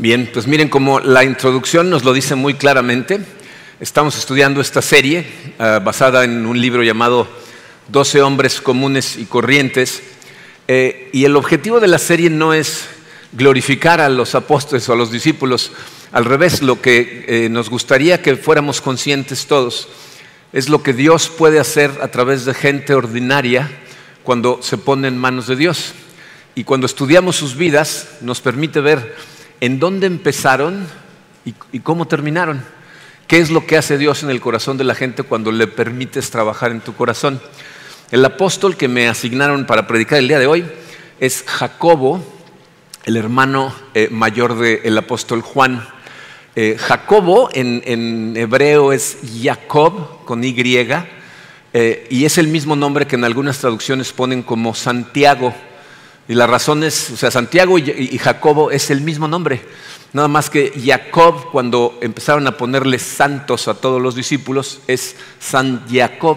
[0.00, 3.18] Bien, pues miren como la introducción nos lo dice muy claramente.
[3.80, 5.26] Estamos estudiando esta serie
[5.58, 7.26] uh, basada en un libro llamado
[7.88, 10.04] 12 hombres comunes y corrientes.
[10.68, 12.84] Eh, y el objetivo de la serie no es
[13.32, 15.72] glorificar a los apóstoles o a los discípulos.
[16.12, 19.88] Al revés, lo que eh, nos gustaría que fuéramos conscientes todos
[20.52, 23.68] es lo que Dios puede hacer a través de gente ordinaria
[24.22, 25.92] cuando se pone en manos de Dios.
[26.54, 30.86] Y cuando estudiamos sus vidas nos permite ver en dónde empezaron
[31.72, 32.62] y, cómo terminaron.
[33.26, 36.30] ¿Qué es lo que hace Dios en el corazón de la gente cuando le permites
[36.30, 37.40] trabajar en tu corazón?
[38.10, 40.64] El apóstol que me asignaron para predicar el día de hoy
[41.20, 42.24] es Jacobo,
[43.04, 45.86] el hermano eh, mayor del apóstol Juan.
[46.56, 50.54] Eh, Jacobo en, hebreo es Jacob con Y
[51.74, 55.54] eh, y es el mismo nombre que en algunas traducciones ponen como Santiago.
[56.28, 59.62] Y la razón es, o sea, Santiago y, Jacobo es el mismo nombre.
[60.12, 65.86] Nada más que Jacob, cuando empezaron a ponerle santos a todos los discípulos, es San
[65.90, 66.36] Jacob,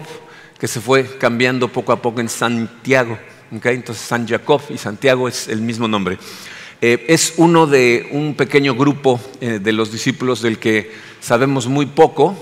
[0.58, 3.18] que se fue cambiando poco a poco en Santiago.
[3.50, 6.18] Entonces San Jacob y Santiago es el mismo nombre.
[6.80, 10.90] Eh, es uno de un pequeño grupo eh, de los discípulos del que
[11.20, 12.34] sabemos muy poco.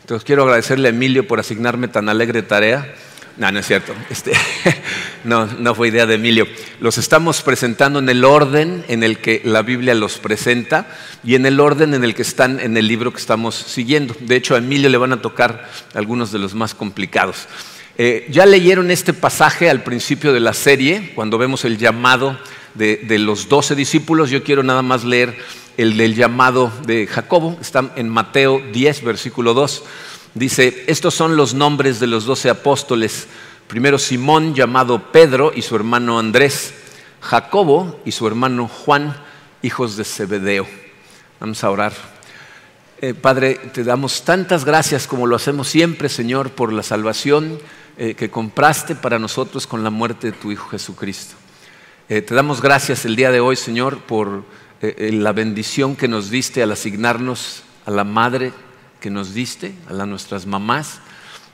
[0.00, 2.92] Entonces quiero agradecerle a Emilio por asignarme tan alegre tarea.
[3.36, 3.94] No, no es cierto.
[4.10, 4.32] Este,
[5.24, 6.46] no, no fue idea de Emilio.
[6.80, 10.86] Los estamos presentando en el orden en el que la Biblia los presenta
[11.24, 14.14] y en el orden en el que están en el libro que estamos siguiendo.
[14.20, 17.48] De hecho, a Emilio le van a tocar algunos de los más complicados.
[17.96, 22.38] Eh, ya leyeron este pasaje al principio de la serie, cuando vemos el llamado
[22.74, 24.30] de, de los doce discípulos.
[24.30, 25.36] Yo quiero nada más leer
[25.76, 27.56] el del llamado de Jacobo.
[27.60, 29.84] Está en Mateo 10, versículo 2.
[30.34, 33.26] Dice, estos son los nombres de los doce apóstoles.
[33.68, 36.72] Primero Simón, llamado Pedro, y su hermano Andrés.
[37.20, 39.14] Jacobo y su hermano Juan,
[39.60, 40.66] hijos de Zebedeo.
[41.38, 41.92] Vamos a orar.
[43.00, 47.58] Eh, Padre, te damos tantas gracias como lo hacemos siempre, Señor, por la salvación
[47.98, 51.34] eh, que compraste para nosotros con la muerte de tu Hijo Jesucristo.
[52.08, 54.44] Eh, te damos gracias el día de hoy, Señor, por
[54.80, 58.52] la bendición que nos diste al asignarnos a la Madre
[59.02, 61.00] que nos diste, a nuestras mamás.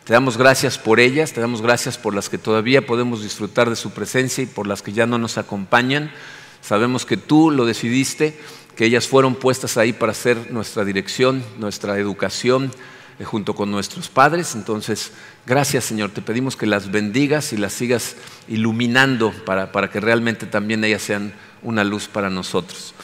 [0.05, 3.75] Te damos gracias por ellas, te damos gracias por las que todavía podemos disfrutar de
[3.75, 6.13] su presencia y por las que ya no nos acompañan.
[6.61, 8.39] Sabemos que tú lo decidiste,
[8.77, 12.71] que ellas fueron puestas ahí para ser nuestra dirección, nuestra educación,
[13.19, 14.55] eh, junto con nuestros padres.
[14.55, 15.13] Entonces,
[15.47, 18.17] gracias Señor, te pedimos que las bendigas y las sigas
[18.47, 21.33] iluminando para, para que realmente también ellas sean
[21.63, 22.95] una luz para nosotros.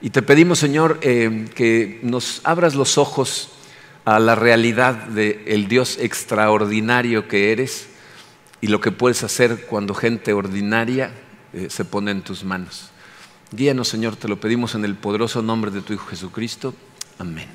[0.00, 3.50] Y te pedimos, Señor, eh, que nos abras los ojos
[4.08, 7.88] a la realidad del Dios extraordinario que eres
[8.62, 11.12] y lo que puedes hacer cuando gente ordinaria
[11.52, 12.88] eh, se pone en tus manos.
[13.52, 16.74] Guíanos, Señor, te lo pedimos en el poderoso nombre de tu Hijo Jesucristo.
[17.18, 17.48] Amén.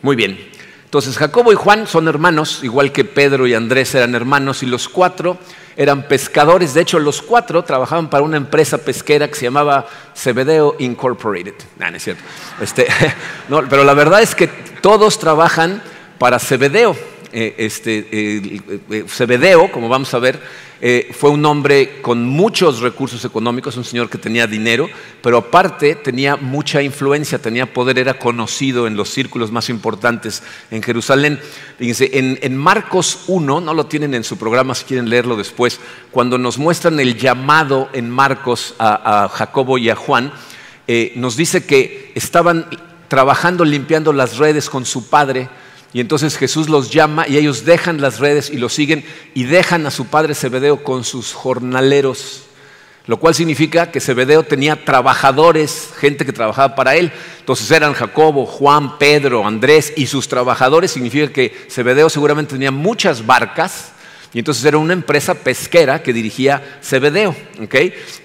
[0.00, 0.38] Muy bien.
[0.84, 4.88] Entonces, Jacobo y Juan son hermanos, igual que Pedro y Andrés eran hermanos, y los
[4.88, 5.36] cuatro
[5.78, 6.74] eran pescadores.
[6.74, 11.54] De hecho, los cuatro trabajaban para una empresa pesquera que se llamaba Cebedeo Incorporated.
[11.78, 12.22] No, no es cierto.
[12.60, 12.88] Este,
[13.48, 15.80] no, pero la verdad es que todos trabajan
[16.18, 16.96] para Cebedeo.
[17.32, 18.60] Eh, este,
[19.06, 20.40] Cebedeo, como vamos a ver,
[20.80, 24.88] eh, fue un hombre con muchos recursos económicos, un señor que tenía dinero,
[25.20, 30.80] pero aparte tenía mucha influencia, tenía poder, era conocido en los círculos más importantes en
[30.80, 31.40] Jerusalén.
[31.78, 35.80] Fíjense, en, Marcos 1, no lo tienen en su programa si quieren leerlo después,
[36.12, 40.32] cuando nos muestran el llamado en Marcos a, Jacobo y a Juan,
[40.86, 42.66] eh, nos dice que estaban
[43.08, 45.48] trabajando limpiando las redes con su padre.
[45.92, 49.04] Y entonces Jesús los llama y ellos dejan las redes y lo siguen
[49.34, 52.44] y dejan a su padre Zebedeo con sus jornaleros.
[53.06, 57.10] Lo cual significa que Zebedeo tenía trabajadores, gente que trabajaba para él.
[57.40, 60.90] Entonces eran Jacobo, Juan, Pedro, Andrés y sus trabajadores.
[60.90, 63.92] Significa que Zebedeo seguramente tenía muchas barcas
[64.32, 67.34] y entonces era una empresa pesquera que dirigía Cebedeo.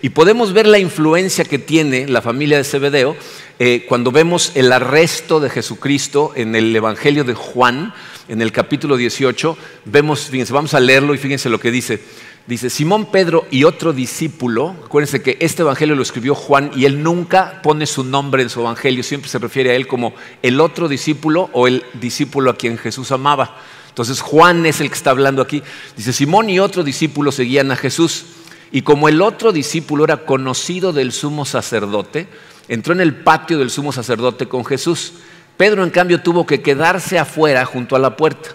[0.02, 3.16] Y podemos ver la influencia que tiene la familia de Cebedeo
[3.60, 7.94] eh, cuando vemos el arresto de Jesucristo en el Evangelio de Juan,
[8.28, 9.58] en el capítulo 18.
[9.86, 12.02] Vemos, fíjense, vamos a leerlo y fíjense lo que dice.
[12.46, 17.02] Dice, Simón Pedro y otro discípulo, acuérdense que este evangelio lo escribió Juan y él
[17.02, 20.90] nunca pone su nombre en su evangelio, siempre se refiere a él como el otro
[20.90, 23.56] discípulo o el discípulo a quien Jesús amaba.
[23.94, 25.62] Entonces Juan es el que está hablando aquí.
[25.96, 28.26] Dice, Simón y otro discípulo seguían a Jesús.
[28.72, 32.28] Y como el otro discípulo era conocido del sumo sacerdote,
[32.68, 35.14] entró en el patio del sumo sacerdote con Jesús.
[35.58, 38.50] Pedro, en cambio, tuvo que quedarse afuera junto a la puerta.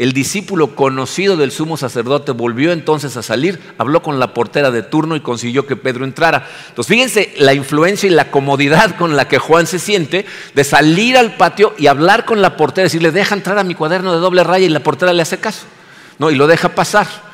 [0.00, 4.82] El discípulo conocido del sumo sacerdote volvió entonces a salir, habló con la portera de
[4.82, 6.48] turno y consiguió que Pedro entrara.
[6.70, 10.24] Entonces fíjense la influencia y la comodidad con la que Juan se siente
[10.54, 14.14] de salir al patio y hablar con la portera, decirle, deja entrar a mi cuaderno
[14.14, 15.66] de doble raya y la portera le hace caso,
[16.18, 16.30] ¿no?
[16.30, 17.29] Y lo deja pasar.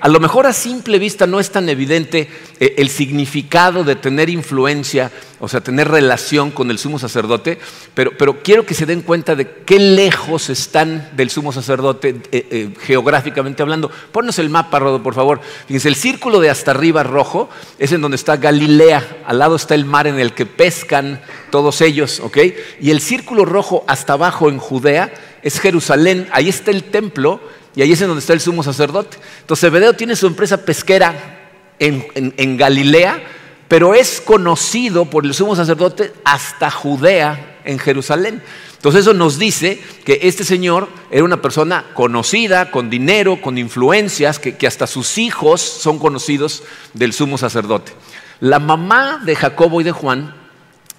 [0.00, 2.26] A lo mejor a simple vista no es tan evidente
[2.58, 7.58] eh, el significado de tener influencia, o sea, tener relación con el sumo sacerdote,
[7.92, 12.74] pero, quiero que se den cuenta de qué lejos están del sumo sacerdote eh, eh,
[12.80, 13.90] geográficamente hablando.
[14.10, 15.42] Ponnos el mapa, Rodo, por favor.
[15.66, 19.74] Fíjense, el círculo de hasta arriba rojo es en donde está Galilea, al lado está
[19.74, 21.20] el mar en el que pescan
[21.50, 22.38] todos ellos, ¿ok?
[22.80, 25.12] Y el círculo rojo hasta abajo en Judea
[25.42, 27.40] es Jerusalén, ahí está el templo
[27.74, 29.16] y ahí es en donde está el sumo sacerdote.
[29.40, 31.40] Entonces Zebedeo tiene su empresa pesquera
[31.78, 33.22] en, Galilea,
[33.68, 38.42] pero es conocido por el sumo sacerdote hasta Judea, en Jerusalén.
[38.76, 44.38] Entonces eso nos dice que este señor era una persona conocida, con dinero, con influencias,
[44.38, 47.92] que, que hasta sus hijos son conocidos del sumo sacerdote.
[48.40, 50.34] La mamá de Jacobo y de Juan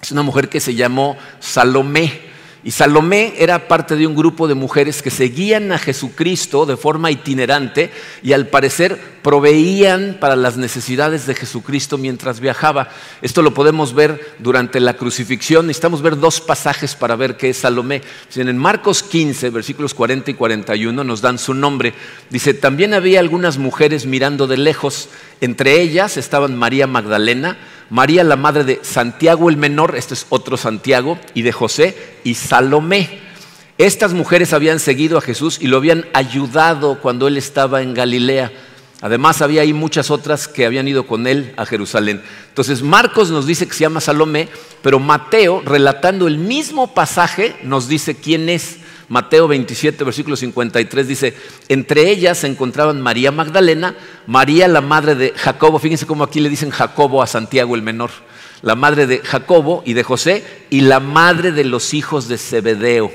[0.00, 2.33] es una mujer que se llamó Salomé.
[2.64, 7.10] Y Salomé era parte de un grupo de mujeres que seguían a Jesucristo de forma
[7.10, 7.90] itinerante
[8.22, 12.88] y al parecer proveían para las necesidades de Jesucristo mientras viajaba.
[13.20, 15.66] Esto lo podemos ver durante la crucifixión.
[15.66, 18.00] Necesitamos ver dos pasajes para ver qué es Salomé.
[18.34, 21.92] En Marcos 15, versículos 40 y 41 nos dan su nombre.
[22.30, 25.10] Dice, también había algunas mujeres mirando de lejos.
[25.42, 27.58] Entre ellas estaban María Magdalena,
[27.90, 32.34] María la madre de Santiago el menor, este es otro Santiago, y de José y
[32.34, 33.20] Salomé.
[33.76, 38.52] Estas mujeres habían seguido a Jesús y lo habían ayudado cuando él estaba en Galilea.
[39.00, 42.22] Además había ahí muchas otras que habían ido con él a Jerusalén.
[42.48, 44.48] Entonces Marcos nos dice que se llama Salomé,
[44.80, 48.78] pero Mateo, relatando el mismo pasaje, nos dice quién es.
[49.08, 51.34] Mateo 27, versículo 53 dice,
[51.68, 53.96] entre ellas se encontraban María Magdalena,
[54.26, 58.10] María la madre de Jacobo, fíjense cómo aquí le dicen Jacobo a Santiago el menor,
[58.62, 63.12] la madre de Jacobo y de José y la madre de los hijos de Zebedeo.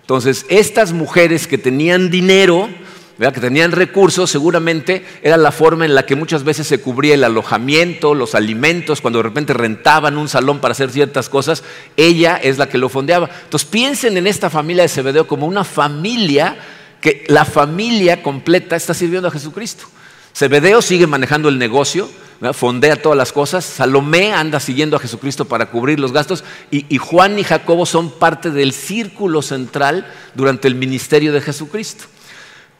[0.00, 2.70] Entonces, estas mujeres que tenían dinero,
[3.18, 7.24] que tenían recursos, seguramente era la forma en la que muchas veces se cubría el
[7.24, 11.64] alojamiento, los alimentos, cuando de repente rentaban un salón para hacer ciertas cosas,
[11.96, 13.28] ella es la que lo fondeaba.
[13.42, 16.58] Entonces piensen en esta familia de Zebedeo como una familia
[17.00, 19.86] que la familia completa está sirviendo a Jesucristo.
[20.32, 22.08] Zebedeo sigue manejando el negocio,
[22.52, 27.36] fondea todas las cosas, Salomé anda siguiendo a Jesucristo para cubrir los gastos y Juan
[27.36, 30.06] y Jacobo son parte del círculo central
[30.36, 32.04] durante el ministerio de Jesucristo.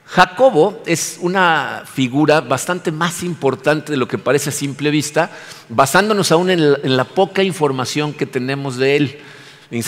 [0.09, 5.31] Jacobo es una figura bastante más importante de lo que parece a simple vista,
[5.69, 9.19] basándonos aún en la, poca información que tenemos de él.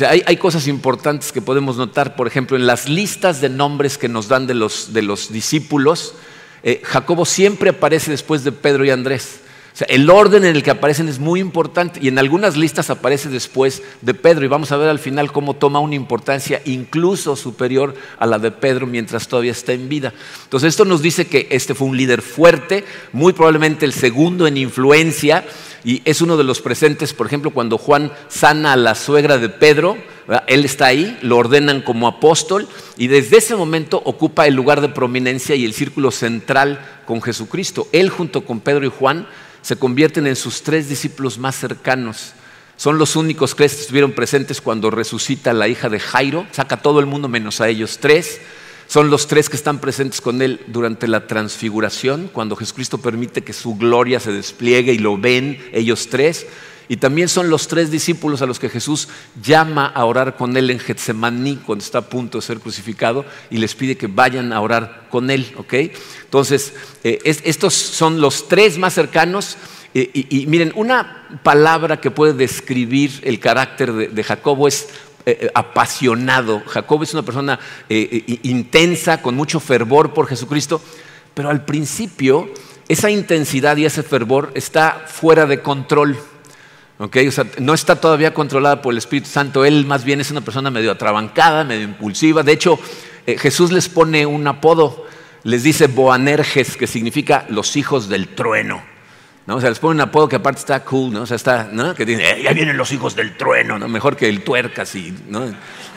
[0.06, 4.28] hay, cosas importantes que podemos notar, por ejemplo, en las listas de nombres que nos
[4.28, 6.14] dan de los, discípulos,
[6.62, 9.40] eh, Jacobo siempre aparece después de Pedro y Andrés
[9.88, 13.82] el orden en el que aparecen es muy importante y en algunas listas aparece después
[14.02, 18.26] de Pedro y vamos a ver al final cómo toma una importancia incluso superior a
[18.26, 20.12] la de Pedro mientras todavía está en vida.
[20.44, 24.56] Entonces esto nos dice que este fue un líder fuerte, muy probablemente el segundo en
[24.56, 25.44] influencia
[25.84, 29.48] y es uno de los presentes, por ejemplo, cuando Juan sana a la suegra de
[29.48, 29.96] Pedro,
[30.46, 32.68] él está ahí, lo ordenan como apóstol
[32.98, 37.88] y desde ese momento ocupa el lugar de prominencia y el círculo central con Jesucristo.
[37.92, 39.26] Él junto con Pedro y Juan
[39.62, 42.32] se convierten en sus tres discípulos más cercanos.
[42.76, 47.06] Son los únicos que estuvieron presentes cuando resucita la hija de Jairo, saca todo el
[47.06, 48.40] mundo menos a ellos tres.
[48.86, 53.52] Son los tres que están presentes con él durante la transfiguración, cuando Jesucristo permite que
[53.52, 56.46] su gloria se despliegue y lo ven ellos tres.
[56.90, 59.06] Y también son los tres discípulos a los que Jesús
[59.40, 63.58] llama a orar con él en Getsemaní cuando está a punto de ser crucificado y
[63.58, 65.54] les pide que vayan a orar con él.
[66.24, 69.56] Entonces, eh, estos son los tres más cercanos.
[69.94, 74.88] Eh, y, miren, una palabra que puede describir el carácter de, Jacobo es
[75.26, 76.60] eh, apasionado.
[76.66, 80.82] Jacobo es una persona intensa, con mucho fervor por Jesucristo,
[81.34, 82.52] pero al principio
[82.88, 86.18] esa intensidad y ese fervor está fuera de control
[87.58, 90.90] no está todavía controlada por el Espíritu Santo, él más bien es una persona medio
[90.90, 92.42] atrabancada, medio impulsiva.
[92.42, 92.78] De hecho,
[93.26, 95.06] eh, Jesús les pone un apodo,
[95.44, 98.82] les dice Boanerges, que significa los hijos del trueno.
[99.46, 99.56] ¿no?
[99.56, 101.22] O sea, les pone un apodo que aparte está cool, ¿no?
[101.22, 101.94] O sea, está, ¿no?
[101.94, 103.88] Que dice, eh, ya vienen los hijos del trueno, ¿no?
[103.88, 105.44] Mejor que el tuercas y, ¿no?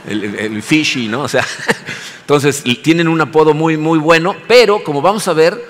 [0.08, 1.24] El, el, fishy, ¿no?
[1.24, 1.46] O sea,
[2.22, 5.62] entonces tienen un apodo muy, muy bueno, pero como vamos a ver,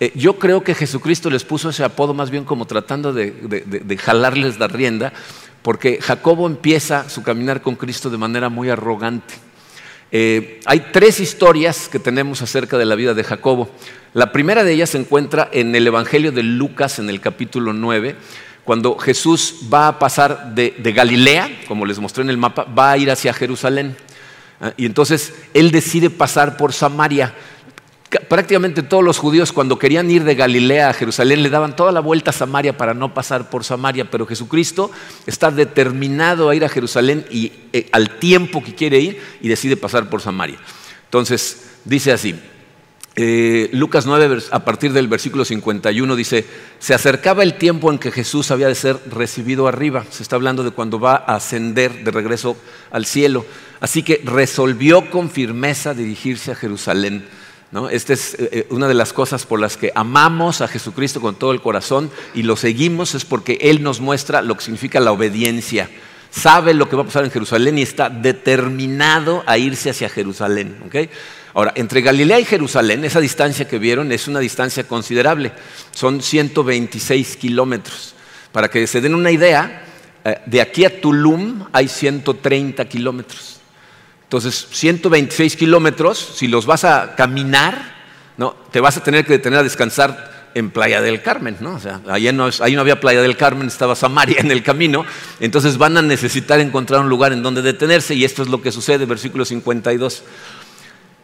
[0.00, 4.58] eh, yo creo que Jesucristo les puso ese apodo más bien como tratando de, jalarles
[4.58, 5.12] la rienda,
[5.62, 9.34] porque Jacobo empieza su caminar con Cristo de manera muy arrogante.
[10.10, 13.70] Eh, hay tres historias que tenemos acerca de la vida de Jacobo.
[14.12, 18.16] La primera de ellas se encuentra en el Evangelio de Lucas, en el capítulo 9,
[18.64, 22.98] cuando Jesús va a pasar de, Galilea, como les mostré en el mapa, va a
[22.98, 23.96] ir hacia Jerusalén.
[24.60, 27.34] Ah, y entonces él decide pasar por Samaria.
[28.20, 32.00] Prácticamente todos los judíos cuando querían ir de Galilea a Jerusalén le daban toda la
[32.00, 34.90] vuelta a Samaria para no pasar por Samaria, pero Jesucristo
[35.26, 39.76] está determinado a ir a Jerusalén y eh, al tiempo que quiere ir y decide
[39.76, 40.58] pasar por Samaria.
[41.04, 42.34] Entonces dice así,
[43.16, 46.44] eh, Lucas 9, a partir del versículo 51, dice,
[46.80, 50.04] se acercaba el tiempo en que Jesús había de ser recibido arriba.
[50.10, 52.56] Se está hablando de cuando va a ascender de regreso
[52.90, 53.46] al cielo.
[53.80, 57.24] Así que resolvió con firmeza dirigirse a Jerusalén.
[57.90, 61.34] Esta es eh, eh, una de las cosas por las que amamos a Jesucristo con
[61.34, 65.10] todo el corazón y lo seguimos, es porque Él nos muestra lo que significa la
[65.10, 65.90] obediencia.
[66.30, 70.76] Sabe lo que va a pasar en Jerusalén y está determinado a irse hacia Jerusalén.
[71.52, 75.52] Ahora, entre Galilea y Jerusalén, esa distancia que vieron es una distancia considerable.
[75.92, 78.14] Son 126 kilómetros.
[78.50, 79.84] Para que se den una idea,
[80.24, 83.60] eh, de aquí a Tulum hay 130 kilómetros.
[84.34, 87.94] Entonces, 126 kilómetros, si los vas a caminar,
[88.36, 88.56] ¿no?
[88.72, 91.74] te vas a tener que detener a descansar en Playa del Carmen, ¿no?
[91.74, 95.04] O sea, ahí no, ahí no, había Playa del Carmen, estaba Samaria en el camino,
[95.38, 98.72] entonces van a necesitar encontrar un lugar en donde detenerse y esto es lo que
[98.72, 100.24] sucede, versículo 52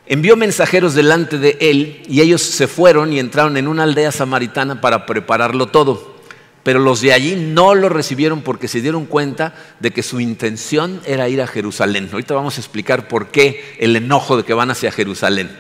[0.06, 4.80] envió mensajeros delante de él y ellos se fueron y entraron en una aldea samaritana
[4.80, 6.19] para prepararlo todo.
[6.62, 11.00] Pero los de allí no lo recibieron porque se dieron cuenta de que su intención
[11.06, 12.10] era ir a Jerusalén.
[12.12, 15.50] Ahorita vamos a explicar por qué el enojo de que van hacia Jerusalén.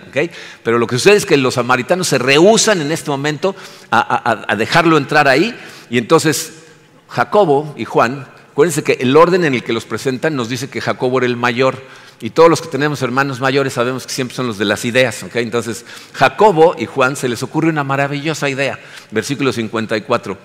[0.62, 3.56] Pero lo que sucede es que los samaritanos se rehusan en este momento
[3.90, 5.58] a, dejarlo entrar ahí.
[5.88, 6.64] Y entonces
[7.08, 10.82] Jacobo y Juan, acuérdense que el orden en el que los presentan nos dice que
[10.82, 11.82] Jacobo era el mayor.
[12.20, 15.24] Y todos los que tenemos hermanos mayores sabemos que siempre son los de las ideas.
[15.32, 18.78] Entonces, Jacobo y Juan se les ocurre una maravillosa idea.
[19.10, 20.36] Versículo 54.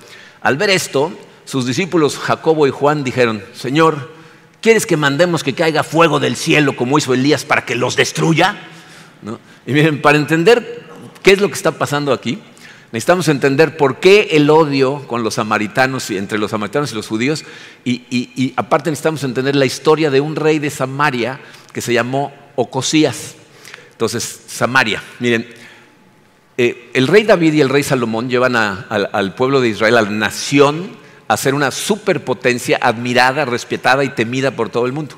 [0.46, 1.12] Al ver esto,
[1.44, 4.12] sus discípulos Jacobo y Juan dijeron, Señor,
[4.62, 8.56] ¿quieres que mandemos que caiga fuego del cielo como hizo Elías para que los destruya?
[9.66, 10.84] Y miren, para entender
[11.24, 12.38] qué es lo que está pasando aquí,
[12.92, 17.08] necesitamos entender por qué el odio con los samaritanos y entre los samaritanos y los
[17.08, 17.44] judíos,
[17.84, 21.40] y, y aparte necesitamos entender la historia de un rey de Samaria
[21.74, 23.34] que se llamó Ocosías.
[23.94, 25.02] Entonces, Samaria.
[25.20, 25.48] Miren,
[26.58, 30.10] eh, el rey David y el rey Salomón llevan al pueblo de Israel, a la
[30.10, 30.90] nación,
[31.28, 35.16] a ser una superpotencia admirada, respetada y temida por todo el mundo.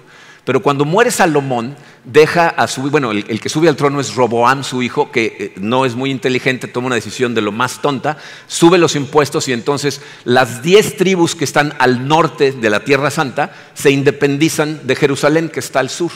[0.47, 1.75] Pero cuando muere Salomón,
[2.05, 5.53] deja a su, bueno, el, que sube al trono es Roboam, su hijo, que eh,
[5.57, 8.17] no es muy inteligente, toma una decisión de lo más tonta,
[8.47, 13.11] sube los impuestos y entonces las diez tribus que están al norte de la Tierra
[13.11, 16.13] Santa se independizan de Jerusalén, que está al sur.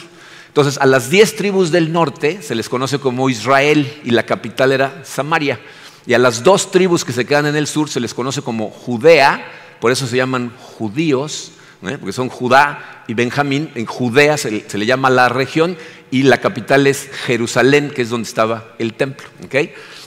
[0.52, 4.70] Entonces, a las diez tribus del norte se les conoce como Israel y la capital
[4.70, 5.58] era Samaria.
[6.04, 8.68] Y a las dos tribus que se quedan en el sur se les conoce como
[8.68, 13.70] Judea, por eso se llaman judíos, porque son Judá y Benjamín.
[13.76, 15.78] En Judea se, le llama la región
[16.10, 19.26] y la capital es Jerusalén, que es donde estaba el templo.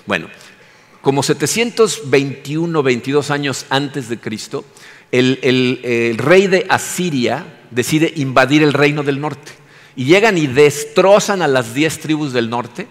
[0.06, 0.28] Bueno,
[1.02, 4.64] como 721, 22 años antes de Cristo,
[5.12, 9.65] el rey de Asiria decide invadir el reino del norte
[9.96, 12.88] y llegan y destrozan a las diez tribus del norte,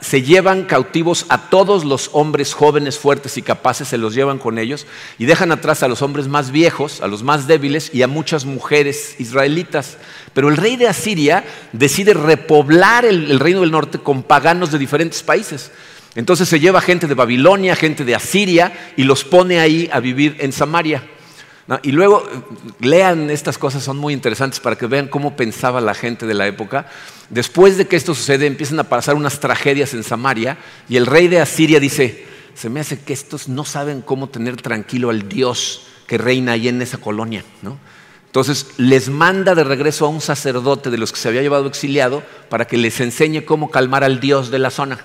[0.00, 4.58] se llevan cautivos a todos los hombres jóvenes, fuertes y capaces, se los llevan con
[4.58, 4.86] ellos
[5.18, 8.44] y dejan atrás a los hombres más viejos, a los más débiles y a muchas
[8.44, 9.98] mujeres israelitas.
[10.32, 15.22] Pero el rey de Asiria decide repoblar el, reino del norte con paganos de diferentes
[15.22, 15.70] países.
[16.14, 20.36] Entonces se lleva gente de Babilonia, gente de Asiria y los pone ahí a vivir
[20.38, 21.02] en Samaria.
[21.82, 22.22] Y luego
[22.80, 26.46] lean estas cosas, son muy interesantes para que vean cómo pensaba la gente de la
[26.46, 26.86] época.
[27.30, 30.58] Después de que esto sucede, empiezan a pasar unas tragedias en Samaria
[30.90, 34.60] y el rey de Asiria dice, se me hace que estos no saben cómo tener
[34.60, 37.42] tranquilo al Dios que reina ahí en esa colonia.
[38.26, 42.22] Entonces les manda de regreso a un sacerdote de los que se había llevado exiliado
[42.50, 44.98] para que les enseñe cómo calmar al Dios de la zona.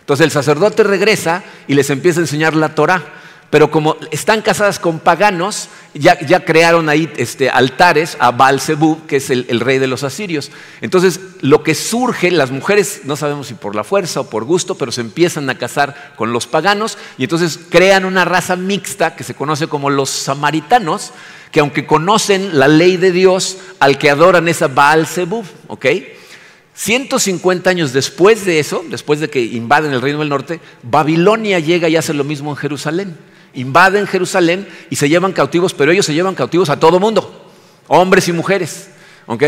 [0.00, 3.19] Entonces el sacerdote regresa y les empieza a enseñar la Torah
[3.50, 8.60] pero como están casadas con paganos, ya, crearon ahí este, altares a Baal
[9.08, 10.52] que es el, rey de los asirios.
[10.80, 14.76] Entonces, lo que surge, las mujeres, no sabemos si por la fuerza o por gusto,
[14.76, 19.24] pero se empiezan a casar con los paganos y entonces crean una raza mixta que
[19.24, 21.10] se conoce como los samaritanos,
[21.50, 25.08] que aunque conocen la ley de Dios, al que adoran es a Baal
[25.66, 25.86] ¿ok?
[26.74, 31.88] 150 años después de eso, después de que invaden el reino del norte, Babilonia llega
[31.88, 36.14] y hace lo mismo en Jerusalén invaden Jerusalén y se llevan cautivos, pero ellos se
[36.14, 37.50] llevan cautivos a todo mundo,
[37.88, 38.90] hombres y mujeres.
[39.30, 39.44] ¿ok?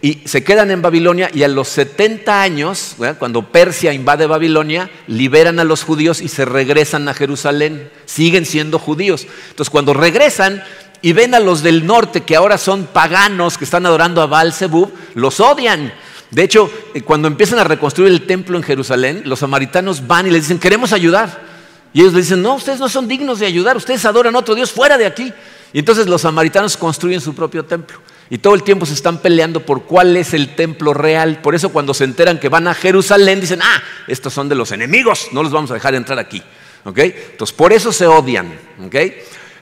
[0.00, 5.58] Y se quedan en Babilonia y a los 70 años, cuando Persia invade Babilonia, liberan
[5.58, 7.90] a los judíos y se regresan a Jerusalén.
[8.04, 9.26] Siguen siendo judíos.
[9.50, 10.62] Entonces cuando regresan
[11.02, 14.52] y ven a los del norte que ahora son paganos, que están adorando a Baal
[14.52, 15.92] Zebub, los odian.
[16.30, 20.30] De hecho, eh, cuando empiezan a reconstruir el templo en Jerusalén, los samaritanos van y
[20.30, 21.53] les dicen, queremos ayudar.
[21.94, 24.54] Y ellos le dicen, no, ustedes no son dignos de ayudar, ustedes adoran a otro
[24.54, 25.32] Dios fuera de aquí.
[25.72, 27.98] Y entonces los samaritanos construyen su propio templo.
[28.28, 31.40] Y todo el tiempo se están peleando por cuál es el templo real.
[31.40, 34.72] Por eso cuando se enteran que van a Jerusalén dicen, ah, estos son de los
[34.72, 36.42] enemigos, no los vamos a dejar entrar aquí.
[36.84, 38.52] Entonces por eso se odian.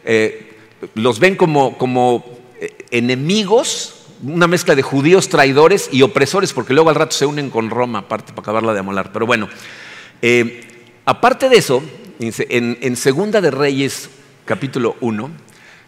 [0.04, 0.56] Eh,
[0.94, 2.24] los ven como, como
[2.60, 7.50] eh, enemigos, una mezcla de judíos traidores y opresores, porque luego al rato se unen
[7.50, 9.12] con Roma, aparte, para acabarla de amolar.
[9.12, 9.48] Pero bueno,
[10.20, 10.62] eh,
[11.04, 11.82] aparte de eso,
[12.22, 14.08] en, Segunda de Reyes,
[14.44, 15.30] capítulo 1,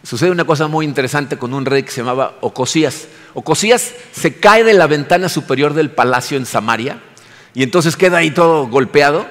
[0.03, 3.07] sucede una cosa muy interesante con un rey que se llamaba Ocosías.
[3.33, 7.01] Ocosías se cae de la ventana superior del palacio en Samaria
[7.53, 9.25] y entonces queda ahí todo golpeado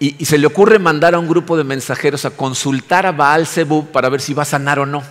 [0.00, 3.90] y, se le ocurre mandar a un grupo de mensajeros a consultar a Baal Zebub
[3.90, 5.02] para ver si va a sanar o no.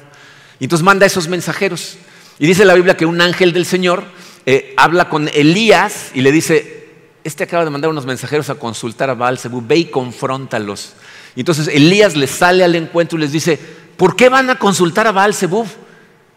[0.60, 1.98] Y entonces manda a esos mensajeros.
[2.40, 4.04] Y dice la Biblia que un ángel del Señor
[4.46, 6.90] eh, habla con Elías y le dice,
[7.24, 10.94] este acaba de mandar unos mensajeros a consultar a Baal Zebub, ve y confróntalos.
[11.38, 13.58] Y entonces Elías les sale al encuentro y les dice,
[13.98, 15.68] ¿Por qué van a consultar a Baal Zebub?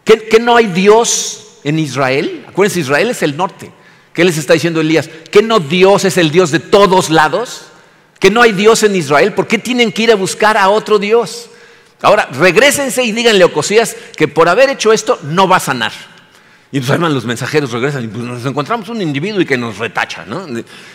[0.03, 2.43] ¿Que, no hay Dios en Israel?
[2.49, 3.71] Acuérdense, Israel es el norte.
[4.13, 5.09] ¿Qué les está diciendo Elías?
[5.31, 7.67] ¿Que no Dios es el Dios de todos lados?
[8.19, 9.33] ¿Que no hay Dios en Israel?
[9.33, 11.49] ¿Por qué tienen que ir a buscar a otro Dios?
[12.01, 15.93] Ahora, regresense y díganle a Ocosías que por haber hecho esto no va a sanar.
[16.71, 19.77] Y entonces además los mensajeros regresan y pues nos encontramos un individuo y que nos
[19.77, 20.25] retacha.
[20.25, 20.47] ¿no?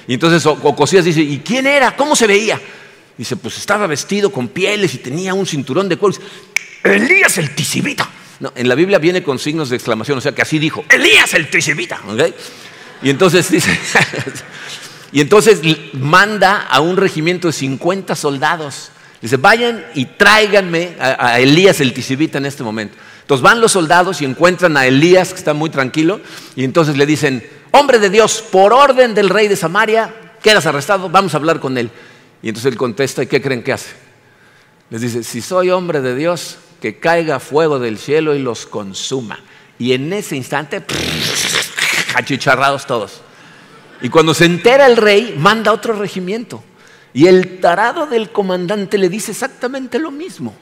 [0.08, 1.94] Y entonces Ocosías dice, ¿y quién era?
[1.94, 2.60] ¿Cómo se veía?
[3.18, 6.16] Dice, pues estaba vestido con pieles y tenía un cinturón de cuero.
[6.82, 8.08] Elías el tisibita.
[8.40, 11.32] No, en la Biblia viene con signos de exclamación, o sea que así dijo, Elías
[11.35, 12.00] el tisibita.
[13.02, 13.78] Y entonces dice,
[15.12, 15.61] y entonces
[15.94, 18.90] manda a un regimiento de 50 soldados.
[19.23, 22.97] Dice, vayan y tráiganme a, Elías el tisibita en este momento.
[23.23, 26.21] Entonces van los soldados y encuentran a Elías, que está muy tranquilo,
[26.54, 31.08] y entonces le dicen, hombre de Dios, por orden del rey de Samaria, quedas arrestado,
[31.08, 31.90] vamos a hablar con él.
[32.42, 33.94] Y entonces él contesta, ¿y qué creen que hace?
[34.90, 39.40] Les dice, si soy hombre de Dios, que caiga fuego del cielo y los consuma.
[39.78, 40.84] Y en ese instante,
[42.14, 43.20] achicharrados todos.
[44.02, 46.62] Y cuando se entera el rey, manda otro regimiento.
[47.12, 50.54] Y el tarado del comandante le dice exactamente lo mismo.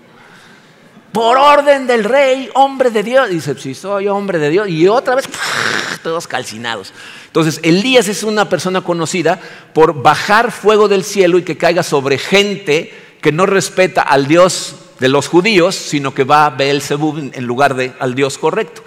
[1.15, 3.31] Por orden del rey, hombre de Dios.
[3.31, 4.69] Dice, si soy hombre de Dios.
[4.69, 5.27] Y otra vez,
[6.03, 6.93] todos calcinados.
[7.27, 9.39] Entonces, Elías es una persona conocida
[9.73, 14.75] por bajar fuego del cielo y que caiga sobre gente que no respeta al Dios
[14.99, 18.83] de los judíos, sino que va a Beelzebub en lugar de al Dios correcto.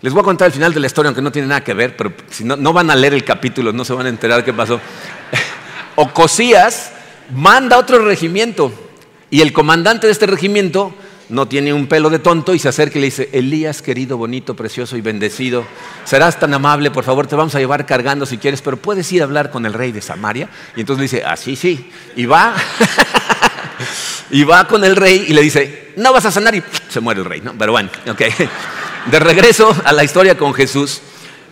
[0.00, 1.94] Les voy a contar el final de la historia, aunque no tiene nada que ver,
[1.94, 4.54] pero si no, no van a leer el capítulo, no se van a enterar qué
[4.54, 4.80] pasó.
[5.94, 6.90] Ocosías
[7.34, 8.72] manda otro regimiento
[9.32, 10.94] y el comandante de este regimiento
[11.30, 14.54] no tiene un pelo de tonto y se acerca y le dice, Elías, querido, bonito,
[14.54, 15.64] precioso y bendecido,
[16.04, 19.22] serás tan amable, por favor, te vamos a llevar cargando si quieres, pero puedes ir
[19.22, 20.50] a hablar con el rey de Samaria.
[20.76, 22.54] Y entonces le dice, así, ah, sí, y va.
[24.30, 27.20] Y va con el rey y le dice, no vas a sanar y se muere
[27.20, 27.52] el rey, ¿no?
[27.58, 28.22] Pero bueno, ok.
[29.10, 31.02] De regreso a la historia con Jesús,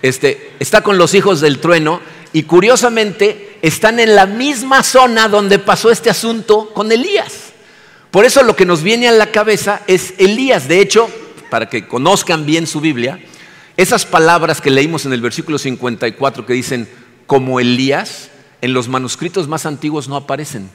[0.00, 2.00] este, está con los hijos del trueno
[2.32, 7.49] y curiosamente están en la misma zona donde pasó este asunto con Elías.
[8.10, 10.66] Por eso lo que nos viene a la cabeza es Elías.
[10.66, 11.08] De hecho,
[11.48, 13.20] para que conozcan bien su Biblia,
[13.76, 16.88] esas palabras que leímos en el versículo 54 que dicen
[17.26, 20.70] como Elías, en los manuscritos más antiguos no aparecen.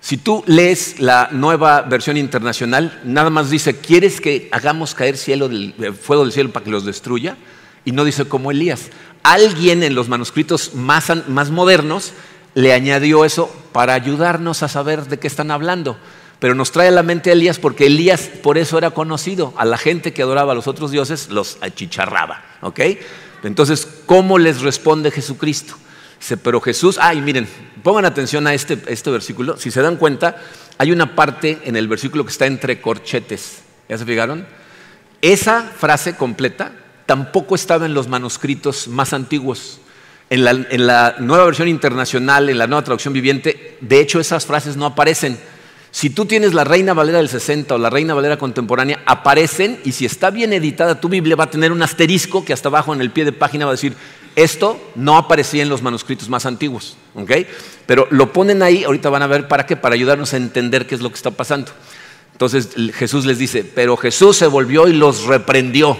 [0.00, 5.48] Si tú lees la nueva versión internacional, nada más dice, ¿quieres que hagamos caer cielo
[5.48, 7.36] del, eh, fuego del cielo para que los destruya?
[7.84, 8.90] Y no dice como Elías.
[9.22, 12.12] Alguien en los manuscritos más, más modernos
[12.54, 15.96] le añadió eso para ayudarnos a saber de qué están hablando.
[16.38, 19.54] Pero nos trae a la mente a Elías porque Elías por eso era conocido.
[19.56, 22.44] A la gente que adoraba a los otros dioses los achicharraba.
[22.62, 22.80] ¿ok?
[23.42, 25.76] Entonces, ¿cómo les responde Jesucristo?
[26.18, 27.46] Dice, pero Jesús, ay, miren,
[27.82, 29.56] pongan atención a este, este versículo.
[29.58, 30.36] Si se dan cuenta,
[30.78, 33.62] hay una parte en el versículo que está entre corchetes.
[33.88, 34.46] ¿Ya se fijaron?
[35.22, 36.72] Esa frase completa
[37.06, 39.80] tampoco estaba en los manuscritos más antiguos.
[40.28, 44.44] En la, en la, nueva versión internacional, en la nueva traducción viviente, de hecho esas
[44.44, 45.38] frases no aparecen.
[45.96, 49.92] Si tú tienes la Reina Valera del 60 o la Reina Valera contemporánea, aparecen y
[49.92, 53.00] si está bien editada tu Biblia va a tener un asterisco que hasta abajo en
[53.00, 53.94] el pie de página va a decir,
[54.34, 57.32] esto no aparecía en los manuscritos más antiguos, ¿ok?
[57.86, 60.96] Pero lo ponen ahí, ahorita van a ver para qué, para ayudarnos a entender qué
[60.96, 61.72] es lo que está pasando.
[62.32, 65.96] Entonces Jesús les dice, pero Jesús se volvió y los reprendió.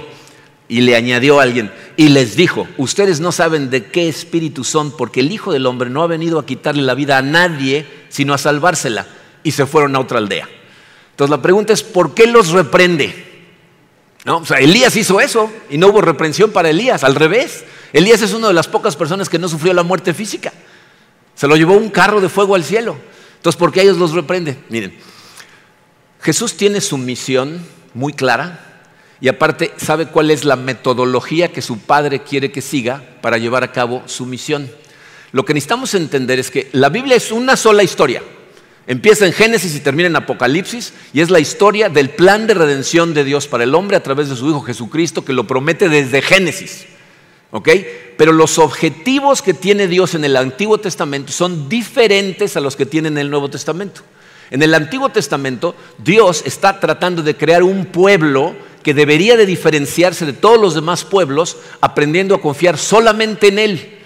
[0.69, 4.95] Y le añadió a alguien, y les dijo, ustedes no saben de qué espíritu son,
[4.95, 8.35] porque el Hijo del Hombre no ha venido a quitarle la vida a nadie, sino
[8.35, 9.07] a salvársela.
[9.47, 10.49] Y se fueron a otra aldea.
[11.13, 13.47] Entonces la pregunta es, ¿por qué los reprende?
[14.25, 14.39] ¿No?
[14.39, 17.65] O sea, Elías hizo eso y no hubo reprensión para Elías, al revés.
[17.93, 20.53] Elías es una de las pocas personas que no sufrió la muerte física.
[21.37, 22.97] Se lo llevó un carro de fuego al cielo.
[23.37, 24.59] Entonces, ¿por qué ellos los reprende?
[24.69, 24.99] Miren,
[26.21, 28.83] Jesús tiene su misión muy clara
[29.21, 33.63] y aparte sabe cuál es la metodología que su Padre quiere que siga para llevar
[33.63, 34.69] a cabo su misión.
[35.31, 38.23] Lo que necesitamos entender es que la Biblia es una sola historia.
[38.89, 43.15] Empieza en Génesis y termina en Apocalipsis y es la historia del plan de redención
[43.15, 46.23] de Dios para el hombre a través de su Hijo Jesucristo que lo promete desde
[46.23, 46.87] Génesis.
[47.51, 47.69] ¿Ok?
[48.17, 52.87] Pero los objetivos que tiene Dios en el Antiguo Testamento son diferentes a los que
[52.87, 54.03] tiene en el Nuevo Testamento.
[54.53, 60.27] En el Antiguo Testamento Dios está tratando de crear un pueblo que debería de diferenciarse
[60.27, 63.99] de todos los demás pueblos, aprendiendo a confiar solamente en Él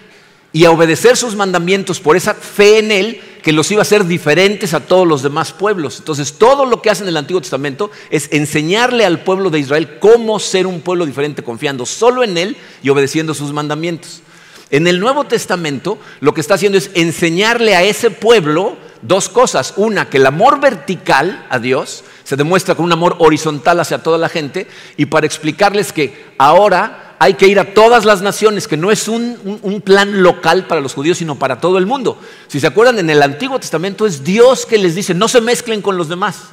[0.55, 4.05] y a obedecer sus mandamientos por esa fe en Él que los iba a hacer
[4.05, 5.99] diferentes a todos los demás pueblos.
[5.99, 9.99] Entonces, todo lo que hace en el Antiguo Testamento es enseñarle al pueblo de Israel
[9.99, 14.23] cómo ser un pueblo diferente, confiando solo en Él y obedeciendo sus mandamientos.
[14.71, 19.75] En el Nuevo Testamento, lo que está haciendo es enseñarle a ese pueblo dos cosas.
[19.77, 24.17] Una, que el amor vertical a Dios se demuestra con un amor horizontal hacia toda
[24.17, 28.79] la gente y para explicarles que ahora hay que ir a todas las naciones, que
[28.79, 32.19] no es un, plan local para los judíos, sino para todo el mundo.
[32.49, 35.83] Si se acuerdan, en el Antiguo Testamento es Dios que les dice, no se mezclen
[35.83, 36.45] con los demás.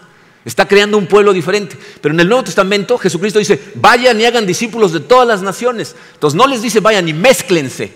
[0.43, 1.77] Está creando un pueblo diferente.
[2.01, 5.95] Pero en el Nuevo Testamento Jesucristo dice, vayan y hagan discípulos de todas las naciones.
[6.15, 7.93] Entonces no les dice, vayan y mézclense.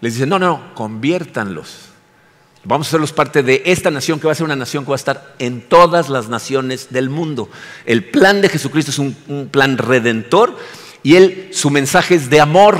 [0.00, 1.90] Les dice, no, no, no, conviértanlos.
[2.64, 4.94] Vamos a hacerlos parte de esta nación que va a ser una nación que va
[4.94, 7.50] a estar en todas las naciones del mundo.
[7.84, 10.56] El plan de Jesucristo es un plan redentor
[11.08, 12.78] y él, su mensaje es de amor,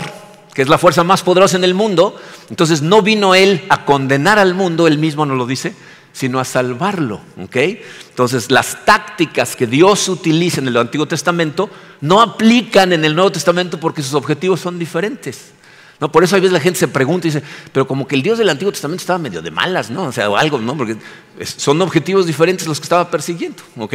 [0.53, 2.15] que es la fuerza más poderosa en el mundo.
[2.51, 5.75] Entonces no vino él a condenar al mundo, él mismo no lo dice,
[6.13, 7.23] sino a salvarlo.
[7.39, 11.71] Entonces las tácticas que Dios utiliza en el Antiguo Testamento
[12.03, 15.53] no aplican en el Nuevo Testamento porque sus objetivos son diferentes.
[15.99, 16.13] ¿No?
[16.13, 18.37] Por eso a veces la gente se pregunta y dice, pero como que el Dios
[18.37, 20.03] del Antiguo Testamento estaba medio de malas, ¿no?
[20.03, 20.77] O sea, o algo, ¿no?
[20.77, 20.99] Porque
[21.43, 23.95] son objetivos diferentes los que estaba persiguiendo, ¿ok?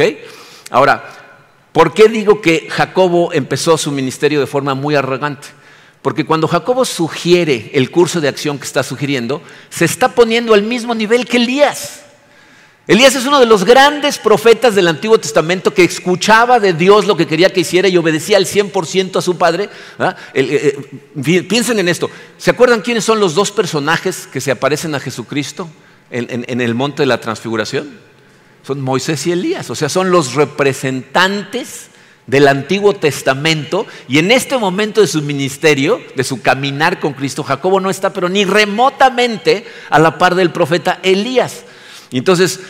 [0.70, 1.23] Ahora,
[1.74, 5.48] ¿Por qué digo que Jacobo empezó su ministerio de forma muy arrogante?
[6.02, 10.62] Porque cuando Jacobo sugiere el curso de acción que está sugiriendo, se está poniendo al
[10.62, 12.02] mismo nivel que Elías.
[12.86, 17.16] Elías es uno de los grandes profetas del Antiguo Testamento que escuchaba de Dios lo
[17.16, 19.68] que quería que hiciera y obedecía al 100% a su padre.
[20.32, 20.78] Eh,
[21.16, 22.08] eh, piensen en esto.
[22.38, 25.68] ¿Se acuerdan quiénes son los dos personajes que se aparecen a Jesucristo
[26.12, 28.13] en el monte de la transfiguración?
[28.64, 31.88] Son Moisés y Elías, o sea, son los representantes
[32.26, 37.42] del Antiguo Testamento y en este momento de su ministerio, de su caminar con Cristo,
[37.42, 41.64] Jacobo no está, pero ni remotamente a la par del profeta Elías.
[42.10, 42.60] Y entonces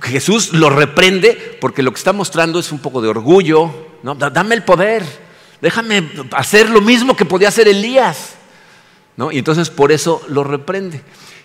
[0.00, 3.70] Jesús lo reprende porque lo que está mostrando es un poco de orgullo,
[4.02, 4.14] ¿no?
[4.14, 5.04] dame el poder,
[5.60, 8.36] déjame hacer lo mismo que podía hacer Elías.
[9.16, 9.30] ¿no?
[9.30, 11.02] Y entonces por eso lo reprende.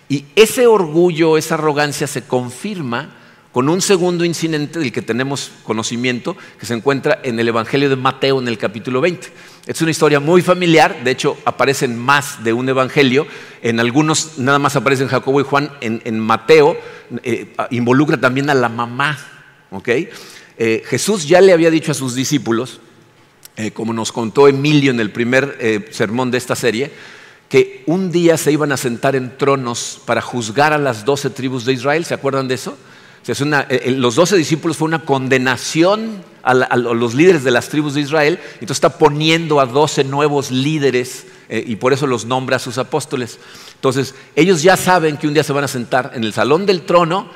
[0.08, 3.19] Y ese orgullo, esa arrogancia se confirma
[3.52, 7.96] con un segundo incidente del que tenemos conocimiento, que se encuentra en el Evangelio de
[7.96, 9.26] Mateo en el capítulo 20.
[9.66, 13.26] Es una historia muy familiar, de hecho aparecen más de un Evangelio,
[13.62, 16.76] en algunos nada más aparecen Jacobo y Juan, en, Mateo
[17.24, 19.18] eh, involucra también a la mamá.
[19.86, 22.80] Eh, Jesús ya le había dicho a sus discípulos,
[23.56, 26.92] eh, como nos contó Emilio en el primer sermón de esta serie,
[27.48, 31.64] que un día se iban a sentar en tronos para juzgar a las doce tribus
[31.64, 32.78] de Israel, ¿se acuerdan de eso?
[33.26, 33.34] Eh,
[33.68, 38.38] eh, los doce discípulos fue una condenación a, los líderes de las tribus de Israel,
[38.54, 42.78] entonces está poniendo a doce nuevos líderes eh, y por eso los nombra a sus
[42.78, 43.38] apóstoles.
[43.74, 46.82] Entonces, ellos ya saben que un día se van a sentar en el salón del
[46.82, 47.28] trono,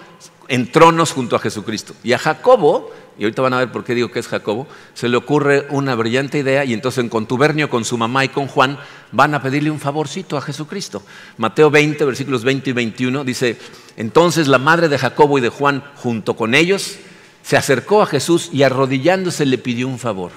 [0.49, 1.95] en tronos junto a Jesucristo.
[2.03, 5.09] Y a Jacobo, y ahorita van a ver por qué digo que es Jacobo, se
[5.09, 8.79] le ocurre una brillante idea y entonces en contubernio con su mamá y con Juan
[9.13, 11.03] van a pedirle un favorcito a Jesucristo.
[11.37, 13.59] Mateo 20, versículos 20 y 21 dice,
[13.97, 16.97] entonces la madre de Jacobo y de Juan junto con ellos
[17.43, 20.33] se acercó a Jesús y arrodillándose le pidió un favor.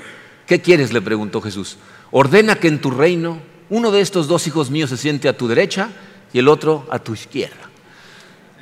[0.45, 0.93] ¿Qué quieres?
[0.93, 1.77] le preguntó Jesús.
[2.11, 5.47] Ordena que en tu reino uno de estos dos hijos míos se siente a tu
[5.47, 5.89] derecha
[6.31, 7.66] y el otro a tu izquierda.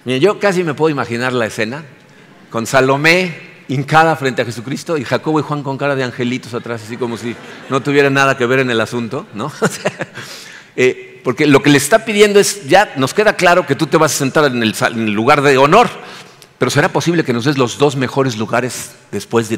[0.05, 1.83] Yo casi me puedo imaginar la escena
[2.51, 6.83] con Salomé hincada frente a Jesucristo y Jacobo y Juan con cara de angelitos atrás,
[6.83, 7.35] así como si
[7.69, 9.51] no tuviera nada que ver en el asunto, ¿no?
[10.77, 13.95] Eh, porque lo que le está pidiendo es, ya nos queda claro que tú te
[13.95, 15.89] vas a sentar en el, lugar de honor,
[16.57, 19.57] pero ¿será posible que nos des los dos mejores lugares después de,